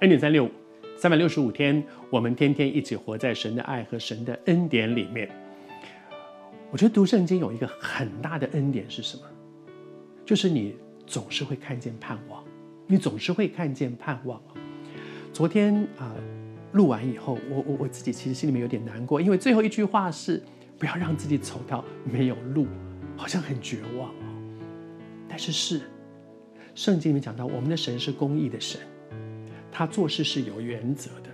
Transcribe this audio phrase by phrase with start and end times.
[0.00, 0.50] 恩典三六五，
[0.98, 5.26] 三百六十五天，我们天天一起活在神的爱和神的恩典里面。
[6.70, 9.22] 我觉得读圣经有一个很大的恩典是什么？
[10.22, 12.44] 就是你总是会看见盼望，
[12.86, 14.38] 你总是会看见盼望。
[15.32, 16.14] 昨天啊、
[16.72, 20.42] 录完以后，我我我自己其实心里面有点难过，因为最后一句话是
[20.78, 22.66] 不要让自己走到没有路，
[23.16, 24.58] 好像很绝望哦。
[25.26, 25.80] 但是是，
[26.74, 28.78] 圣经里面讲到，我们的神是公义的神。
[29.78, 31.28] 他做事是有原则的，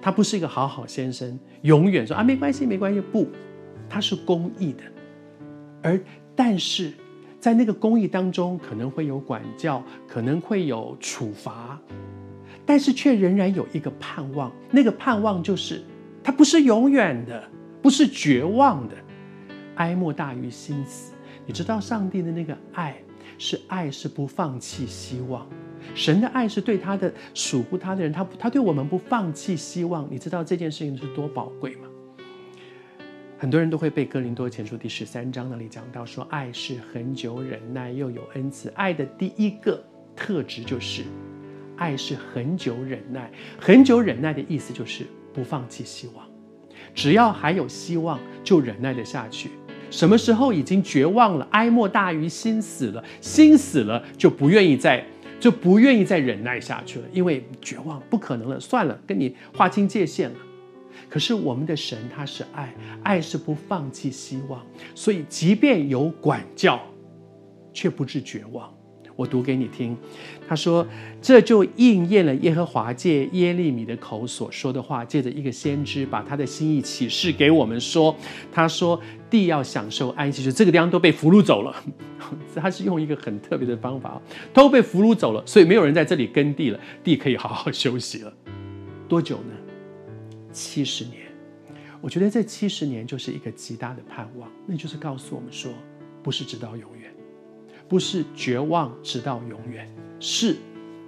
[0.00, 3.00] 他不是一个好好先生，永远说啊没关系没关系。
[3.00, 3.26] 不，
[3.90, 4.84] 他是公益的，
[5.82, 6.00] 而
[6.36, 6.92] 但是
[7.40, 11.76] 在那个公益当中，可能会有管教，可能会有处罚，
[12.64, 14.52] 但是却仍然有一个盼望。
[14.70, 15.82] 那个盼望就是，
[16.22, 17.42] 他不是永远的，
[17.82, 18.94] 不是绝望的，
[19.74, 21.14] 哀莫大于心死。
[21.44, 22.96] 你知道上帝的那个爱
[23.38, 25.44] 是爱，是不放弃希望。
[25.94, 30.06] 神的爱是对他的属乎他的人，他他对我们不放弃希望。
[30.10, 31.88] 你知道这件事情是多宝贵吗？
[33.40, 38.68] 很多人都会被哥林多前书第十三章那里讲到说，爱是恒久忍耐，又有恩慈。
[38.74, 39.80] 爱的第一个
[40.16, 41.04] 特质就是，
[41.76, 43.30] 爱是恒久忍耐。
[43.60, 46.26] 恒久忍耐的意思就是不放弃希望，
[46.94, 49.50] 只要还有希望，就忍耐得下去。
[49.88, 55.06] 什么时候已经绝望了，哀莫大于心死了，心死了就不愿意再。
[55.40, 60.36] 就不愿意再忍耐下去了，因为绝望不可能了，算了，跟你划清界限了。
[61.08, 66.80] 可是我们的神他是爱，爱是不放弃希望，所以即便有管教，
[67.72, 68.72] 却不至绝望。
[69.18, 69.96] 我读给你听，
[70.46, 70.86] 他说
[71.20, 78.14] ：“这就应验了耶和华借耶利米的口所说的话，借着一个先知把他的心意启示给我们说，
[78.52, 81.74] 他说地要享受安息，就这个地方都被俘虏走了。
[82.54, 84.22] 他是用一个很特别的方法，
[84.54, 88.32] 都被俘虏走了，所以没有人在这里耕地了，地可以好好休息了。
[89.08, 89.52] 多久呢？
[90.52, 91.16] 七十年。
[92.00, 95.72] 我觉得这七十年就是一个极大的盼望，那就是告诉我们说，
[96.22, 97.12] 不是直到永远。”
[97.88, 99.88] 不是绝望直到永远，
[100.20, 100.56] 是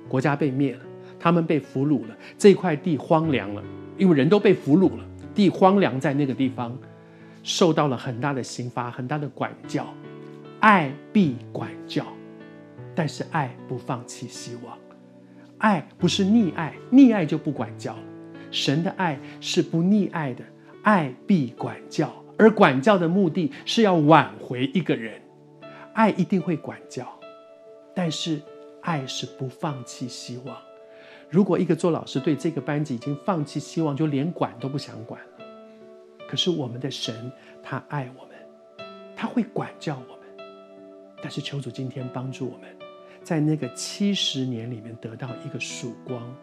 [0.09, 0.81] 国家被灭了，
[1.19, 3.63] 他们被俘虏了，这块地荒凉了，
[3.99, 5.05] 因为人都被俘虏了，
[5.35, 6.77] 地荒凉在那个地方，
[7.43, 9.87] 受到了很大的刑罚，很大的管教，
[10.61, 12.07] 爱必管教，
[12.95, 14.77] 但是爱不放弃希望，
[15.59, 17.95] 爱不是溺爱，溺爱就不管教，
[18.51, 20.43] 神的爱是不溺爱的，
[20.83, 25.21] 爱必管教，而管教的目的是要挽回一个人。
[26.01, 27.07] 爱一定会管教，
[27.93, 28.41] 但是
[28.81, 30.57] 爱是不放弃希望。
[31.29, 35.45] 如果一个做老师对这个班级已经放弃希望，就连管都不想管了。
[36.27, 37.31] 可是我们的神，
[37.63, 40.47] 他爱我们，他会管教我们。
[41.21, 42.75] 但是求主今天帮助我们，
[43.23, 46.35] 在那个七十年里面得到一个曙光，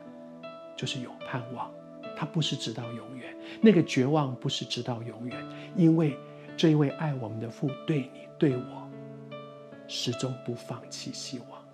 [0.75, 1.74] 就是有盼望。
[2.16, 5.44] 他不是直到永远，那个绝望不是直到永远，
[5.75, 6.16] 因为
[6.56, 8.87] 这一位爱我们的父对你对我。
[9.88, 11.66] 始终不放弃希望。